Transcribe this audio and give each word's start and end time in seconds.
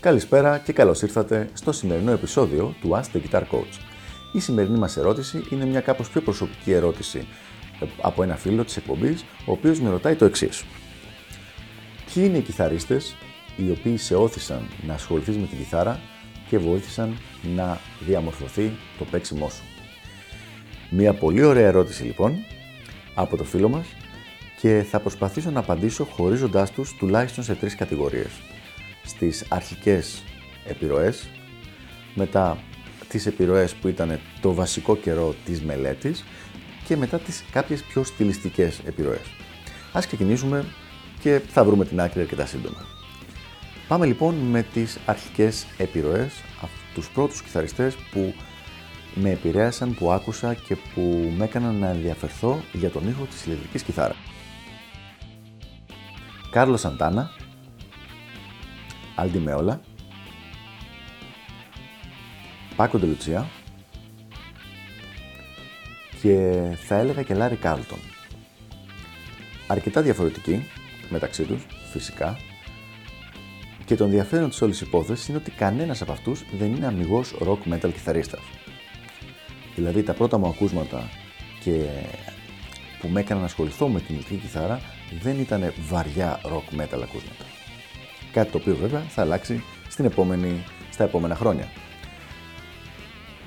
Καλησπέρα 0.00 0.58
και 0.58 0.72
καλώς 0.72 1.02
ήρθατε 1.02 1.50
στο 1.52 1.72
σημερινό 1.72 2.10
επεισόδιο 2.10 2.74
του 2.80 2.90
Ask 2.90 3.16
the 3.16 3.20
Guitar 3.20 3.40
Coach. 3.40 3.78
Η 4.32 4.40
σημερινή 4.40 4.78
μας 4.78 4.96
ερώτηση 4.96 5.46
είναι 5.50 5.64
μια 5.64 5.80
κάπως 5.80 6.10
πιο 6.10 6.20
προσωπική 6.20 6.72
ερώτηση 6.72 7.26
από 8.00 8.22
ένα 8.22 8.36
φίλο 8.36 8.64
της 8.64 8.76
εκπομπής, 8.76 9.24
ο 9.46 9.52
οποίος 9.52 9.80
με 9.80 9.90
ρωτάει 9.90 10.14
το 10.14 10.24
εξής. 10.24 10.64
Ποιοι 12.14 12.24
είναι 12.26 12.38
οι 12.38 12.42
κιθαρίστες 12.42 13.14
οι 13.56 13.70
οποίοι 13.70 13.96
σε 13.96 14.14
όθησαν 14.14 14.68
να 14.86 14.94
ασχοληθείς 14.94 15.36
με 15.36 15.46
την 15.46 15.58
κιθάρα 15.58 16.00
και 16.52 16.58
βοήθησαν 16.58 17.16
να 17.54 17.80
διαμορφωθεί 18.00 18.72
το 18.98 19.04
παίξιμό 19.04 19.48
σου. 19.48 19.62
Μια 20.90 21.12
πολύ 21.12 21.42
ωραία 21.42 21.66
ερώτηση 21.66 22.02
λοιπόν 22.02 22.36
από 23.14 23.36
το 23.36 23.44
φίλο 23.44 23.68
μας 23.68 23.86
και 24.60 24.84
θα 24.90 25.00
προσπαθήσω 25.00 25.50
να 25.50 25.60
απαντήσω 25.60 26.04
χωρίζοντάς 26.04 26.70
τους 26.70 26.96
τουλάχιστον 26.96 27.44
σε 27.44 27.54
τρεις 27.54 27.74
κατηγορίες 27.74 28.30
στις 29.04 29.46
αρχικές 29.48 30.22
επιρροές, 30.66 31.28
μετά 32.14 32.58
τις 33.08 33.26
επιρροές 33.26 33.74
που 33.74 33.88
ήταν 33.88 34.20
το 34.40 34.54
βασικό 34.54 34.96
καιρό 34.96 35.34
της 35.44 35.62
μελέτης 35.62 36.24
και 36.84 36.96
μετά 36.96 37.18
τις 37.18 37.44
κάποιες 37.52 37.82
πιο 37.82 38.04
στιλιστικές 38.04 38.80
επιρροές. 38.86 39.26
Ας 39.92 40.06
ξεκινήσουμε 40.06 40.64
και 41.20 41.40
θα 41.48 41.64
βρούμε 41.64 41.84
την 41.84 42.00
άκρη 42.00 42.20
αρκετά 42.20 42.46
σύντομα. 42.46 43.01
Πάμε 43.92 44.06
λοιπόν 44.06 44.34
με 44.34 44.62
τις 44.62 44.98
αρχικές 45.06 45.66
επιρροές, 45.78 46.42
τους 46.94 47.10
πρώτους 47.10 47.42
κιθαριστές 47.42 47.94
που 47.94 48.34
με 49.14 49.30
επηρέασαν, 49.30 49.94
που 49.94 50.12
άκουσα 50.12 50.54
και 50.54 50.76
που 50.76 51.32
με 51.36 51.44
έκαναν 51.44 51.74
να 51.74 51.88
ενδιαφερθώ 51.88 52.60
για 52.72 52.90
τον 52.90 53.08
ήχο 53.08 53.24
της 53.24 53.46
ηλεκτρικής 53.46 53.82
κιθάρας. 53.82 54.16
Κάρλος 56.50 56.80
Σαντάνα, 56.80 57.30
Αλ 59.16 59.25
Ντι 59.25 59.38
Μέολα, 59.38 59.80
Πάκο 62.76 62.98
Ντε 62.98 63.13
Λουτσία 63.13 63.48
και 66.20 66.60
θα 66.86 66.96
έλεγα 66.96 67.22
και 67.22 67.34
Λάρι 67.34 67.56
Κάρλτον. 67.56 67.98
Αρκετά 69.66 70.02
διαφορετικοί 70.02 70.66
μεταξύ 71.08 71.42
τους, 71.42 71.66
φυσικά, 71.92 72.38
και 73.92 73.98
το 73.98 74.04
ενδιαφέρον 74.04 74.48
της 74.48 74.62
όλης 74.62 74.80
υπόθεσης 74.80 75.28
είναι 75.28 75.36
ότι 75.36 75.50
κανένας 75.50 76.02
από 76.02 76.12
αυτούς 76.12 76.44
δεν 76.58 76.74
είναι 76.74 76.86
αμιγώς 76.86 77.34
rock 77.40 77.72
metal 77.72 77.92
κιθαρίστας. 77.92 78.40
Δηλαδή 79.74 80.02
τα 80.02 80.12
πρώτα 80.12 80.38
μου 80.38 80.46
ακούσματα 80.46 81.08
και 81.60 81.84
που 83.00 83.08
με 83.08 83.20
έκαναν 83.20 83.40
να 83.40 83.46
ασχοληθώ 83.46 83.88
με 83.88 84.00
την 84.00 84.14
ηλεκτρική 84.14 84.40
κιθάρα 84.40 84.80
δεν 85.22 85.38
ήταν 85.38 85.72
βαριά 85.88 86.40
rock 86.44 86.80
metal 86.80 87.00
ακούσματα. 87.02 87.44
Κάτι 88.32 88.50
το 88.50 88.58
οποίο 88.58 88.76
βέβαια 88.76 89.00
θα 89.00 89.22
αλλάξει 89.22 89.62
στην 89.88 90.04
επόμενη, 90.04 90.64
στα 90.90 91.04
επόμενα 91.04 91.34
χρόνια. 91.34 91.68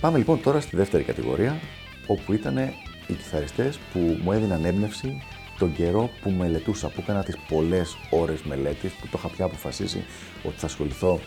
Πάμε 0.00 0.18
λοιπόν 0.18 0.42
τώρα 0.42 0.60
στη 0.60 0.76
δεύτερη 0.76 1.02
κατηγορία, 1.02 1.60
όπου 2.06 2.32
ήταν 2.32 2.56
οι 3.06 3.12
κιθαριστές 3.12 3.78
που 3.92 4.18
μου 4.22 4.32
έδιναν 4.32 4.64
έμπνευση 4.64 5.22
τον 5.58 5.74
καιρό 5.74 6.10
που 6.22 6.30
μελετούσα, 6.30 6.88
που 6.88 7.00
έκανα 7.00 7.22
τις 7.22 7.36
πολλές 7.48 7.96
ώρες 8.10 8.42
μελέτης, 8.42 8.92
που 8.92 9.06
το 9.10 9.16
είχα 9.18 9.28
πια 9.28 9.44
αποφασίσει 9.44 10.04
ότι 10.42 10.58
θα 10.58 10.66
ασχοληθώ 10.66 11.20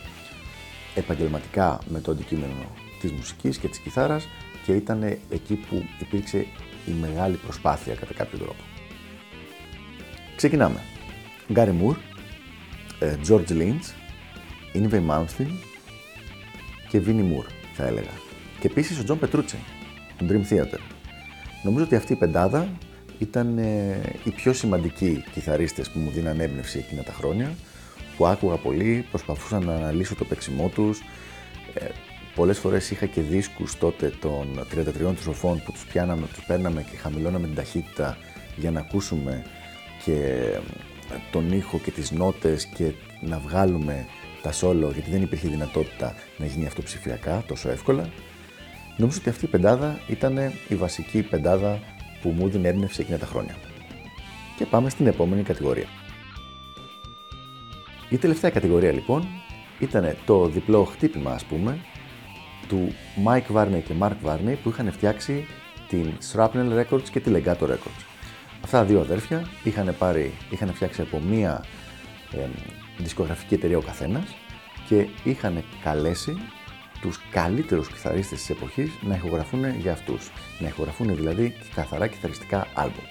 επαγγελματικά 0.96 1.80
με 1.90 2.00
το 2.00 2.12
αντικείμενο 2.12 2.54
της 3.02 3.12
μουσικής 3.12 3.58
και 3.58 3.68
της 3.68 3.80
κιθάρας 3.80 4.28
και 4.66 4.72
ήταν 4.72 5.04
εκεί 5.30 5.56
που 5.56 5.86
υπήρξε 6.00 6.38
η 6.86 6.92
μεγάλη 7.02 7.36
προσπάθεια 7.36 7.94
κατά 7.94 8.14
κάποιο 8.14 8.38
τρόπο. 8.38 8.64
Ξεκινάμε. 10.36 10.80
Γκάρι 11.52 11.72
Μουρ, 11.72 11.96
ε, 13.00 13.16
George 13.28 13.50
Lynch, 13.50 13.94
Yngwie 14.74 15.02
Malmsteen 15.10 15.52
και 16.90 17.00
Βίνι 17.00 17.22
Μουρ, 17.22 17.46
θα 17.74 17.86
έλεγα. 17.86 18.12
Και 18.60 18.68
επίσης 18.68 19.00
ο 19.00 19.04
Τζον 19.04 19.20
Πετρούτσι, 19.20 19.58
του 20.18 20.26
Dream 20.30 20.54
Theater. 20.54 20.80
Νομίζω 21.64 21.84
ότι 21.84 21.96
αυτή 21.96 22.14
η 22.14 22.16
πεντάδα 22.16 22.68
ήταν 23.22 23.58
ε, 23.58 24.02
οι 24.24 24.30
πιο 24.32 24.54
σημαντικοί 24.54 25.24
κιθαρίστες 25.32 25.90
που 25.90 26.00
μου 26.00 26.10
δίναν 26.10 26.40
έμπνευση 26.40 26.78
εκείνα 26.78 27.04
τα 27.04 27.14
χρόνια, 27.14 27.54
που 28.18 28.26
άκουγα 28.26 28.56
πολύ, 28.56 29.06
προσπαθούσα 29.10 29.60
να 29.60 29.74
αναλύσω 29.76 30.16
το 30.16 30.26
παίξιμό 30.26 30.68
τους. 30.68 31.00
Ε, 31.74 31.86
πολλές 32.36 32.60
φορές 32.60 32.92
είχα 32.92 33.06
και 33.06 33.22
δίσκους 33.22 33.78
τότε 33.78 34.14
των 34.22 34.68
33 34.72 35.16
τροφών 35.24 35.62
που 35.66 35.72
τους 35.72 35.86
πιάναμε, 35.86 36.28
τους 36.34 36.44
παίρναμε 36.44 36.82
και 36.82 36.98
χαμηλώναμε 36.98 37.46
την 37.46 37.56
ταχύτητα 37.56 38.18
για 38.56 38.72
να 38.72 38.80
ακούσουμε 38.80 39.44
και 40.06 40.46
τον 41.32 41.52
ήχο 41.52 41.80
και 41.80 41.92
τις 41.92 42.12
νότες 42.12 42.66
και 42.66 42.92
να 43.22 43.40
βγάλουμε 43.40 44.06
τα 44.42 44.52
solo, 44.62 44.94
γιατί 44.94 45.10
δεν 45.12 45.22
υπήρχε 45.22 45.48
δυνατότητα 45.48 46.16
να 46.38 46.46
γίνει 46.46 46.66
αυτό 46.66 46.82
ψηφιακά 46.82 47.44
τόσο 47.48 47.70
εύκολα. 47.70 48.10
Νομίζω 48.98 49.18
ότι 49.20 49.30
αυτή 49.30 49.46
η 49.46 49.48
πεντάδα 49.48 50.00
ήταν 50.08 50.38
η 50.68 50.76
βασική 50.76 51.22
πεντάδα 51.22 51.80
που 52.22 52.30
μου 52.30 52.50
δίνει 52.50 52.68
έμπνευση 52.68 53.02
εκείνα 53.02 53.18
τα 53.18 53.26
χρόνια. 53.26 53.56
Και 54.58 54.66
πάμε 54.66 54.90
στην 54.90 55.08
επόμενη 55.08 55.44
κατηγορία. 55.44 55.88
Η 58.10 58.18
τελευταία 58.18 58.50
κατηγορία 58.50 58.92
λοιπόν 58.92 59.28
ήταν 59.80 60.16
το 60.26 60.48
διπλό 60.48 60.84
χτύπημα 60.84 61.32
ας 61.32 61.44
πούμε 61.44 61.80
του 62.68 62.94
Mike 63.26 63.56
Varney 63.56 63.82
και 63.86 63.94
Mark 64.00 64.16
Varney 64.26 64.56
που 64.64 64.70
είχαν 64.70 64.92
φτιάξει 64.92 65.46
την 65.88 66.14
Shrapnel 66.32 66.82
Records 66.82 67.10
και 67.12 67.20
τη 67.20 67.32
Legato 67.34 67.64
Records. 67.64 68.04
Αυτά 68.64 68.78
τα 68.78 68.84
δύο 68.84 69.00
αδέρφια 69.00 69.48
είχαν, 69.64 69.96
πάρει, 69.98 70.34
είχαν 70.50 70.74
φτιάξει 70.74 71.02
από 71.02 71.20
μία 71.20 71.64
ε, 72.32 72.48
δισκογραφική 72.98 73.54
εταιρεία 73.54 73.78
ο 73.78 73.82
καθένας 73.82 74.36
και 74.88 75.08
είχαν 75.24 75.64
καλέσει 75.84 76.38
τους 77.02 77.20
καλύτερους 77.32 77.88
κιθαρίστες 77.88 78.40
της 78.40 78.50
εποχής 78.50 78.92
να 79.02 79.16
ηχογραφούν 79.16 79.80
για 79.80 79.92
αυτούς. 79.92 80.32
Να 80.60 80.68
ηχογραφούν 80.68 81.16
δηλαδή 81.16 81.56
καθαρά 81.76 82.08
κιθαριστικά 82.08 82.68
άλμπομ. 82.74 83.06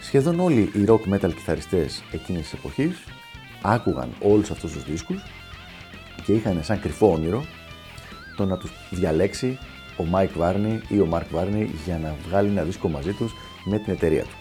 Σχεδόν 0.00 0.40
όλοι 0.40 0.60
οι 0.60 0.84
rock 0.86 1.14
metal 1.14 1.34
κιθαριστές 1.34 2.02
εκείνης 2.12 2.42
της 2.42 2.52
εποχής 2.52 3.04
άκουγαν 3.62 4.08
όλους 4.20 4.50
αυτούς 4.50 4.72
τους 4.72 4.84
δίσκους 4.84 5.22
και 6.24 6.32
είχαν 6.32 6.64
σαν 6.64 6.80
κρυφό 6.80 7.12
όνειρο 7.12 7.44
το 8.36 8.44
να 8.44 8.56
τους 8.58 8.70
διαλέξει 8.90 9.58
ο 9.96 10.04
Mike 10.12 10.42
Varney 10.42 10.78
ή 10.88 10.98
ο 10.98 11.08
Mark 11.12 11.38
Varney 11.38 11.66
για 11.84 11.98
να 11.98 12.14
βγάλει 12.28 12.48
ένα 12.48 12.62
δίσκο 12.62 12.88
μαζί 12.88 13.12
τους 13.12 13.32
με 13.64 13.78
την 13.78 13.92
εταιρεία 13.92 14.22
του. 14.22 14.36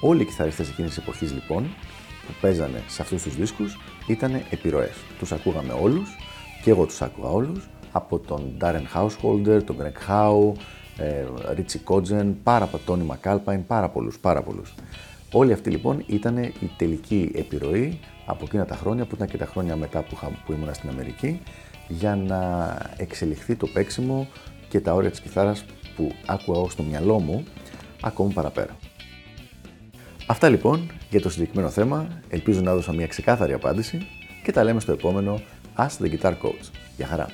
Όλοι 0.00 0.22
οι 0.22 0.24
κιθαριστές 0.24 0.68
εκείνης 0.68 0.94
της 0.94 1.02
εποχής 1.02 1.32
λοιπόν 1.32 1.62
που 2.26 2.32
παίζανε 2.40 2.82
σε 2.86 3.02
αυτούς 3.02 3.22
τους 3.22 3.36
δίσκους 3.36 3.78
ήταν 4.06 4.42
επιρροές. 4.50 4.94
Τους 5.18 5.32
ακούγαμε 5.32 5.72
όλους 5.72 6.16
και 6.62 6.70
εγώ 6.70 6.86
τους 6.86 7.02
άκουγα 7.02 7.28
όλους 7.28 7.68
από 7.92 8.18
τον 8.18 8.56
Darren 8.60 8.84
Householder, 8.94 9.64
τον 9.64 9.76
Greg 9.80 10.10
Howe, 10.10 10.52
ε, 10.98 11.24
Richie 11.56 11.94
Kotzen, 11.94 12.34
πάρα 12.42 12.64
από 12.64 12.78
Tony 12.86 13.06
McAlpine, 13.06 13.60
πάρα 13.66 13.88
πολλούς, 13.88 14.18
πάρα 14.18 14.42
πολλούς. 14.42 14.74
Όλοι 15.32 15.52
αυτοί 15.52 15.70
λοιπόν 15.70 16.04
ήταν 16.06 16.36
η 16.36 16.70
τελική 16.76 17.30
επιρροή 17.34 18.00
από 18.26 18.44
εκείνα 18.44 18.64
τα 18.64 18.74
χρόνια 18.74 19.04
που 19.04 19.14
ήταν 19.14 19.28
και 19.28 19.36
τα 19.36 19.46
χρόνια 19.46 19.76
μετά 19.76 20.02
που, 20.02 20.16
που 20.46 20.52
ήμουν 20.52 20.74
στην 20.74 20.88
Αμερική 20.88 21.40
για 21.88 22.16
να 22.16 22.72
εξελιχθεί 22.96 23.54
το 23.54 23.66
παίξιμο 23.66 24.28
και 24.68 24.80
τα 24.80 24.94
όρια 24.94 25.10
της 25.10 25.20
κιθάρας 25.20 25.64
που 25.96 26.12
άκουγα 26.26 26.58
εγώ 26.58 26.68
στο 26.68 26.82
μυαλό 26.82 27.18
μου 27.18 27.44
ακόμη 28.00 28.32
παραπέρα. 28.32 28.76
Αυτά 30.26 30.48
λοιπόν 30.48 30.90
για 31.10 31.20
το 31.20 31.30
συγκεκριμένο 31.30 31.68
θέμα. 31.70 32.08
Ελπίζω 32.28 32.60
να 32.60 32.70
έδωσα 32.70 32.92
μια 32.92 33.06
ξεκάθαρη 33.06 33.52
απάντηση 33.52 34.06
και 34.42 34.52
τα 34.52 34.64
λέμε 34.64 34.80
στο 34.80 34.92
επόμενο 34.92 35.40
Ask 35.78 35.98
the 36.00 36.08
Guitar 36.08 36.34
Coach. 36.42 36.70
Γεια 36.96 37.06
χαρά! 37.06 37.26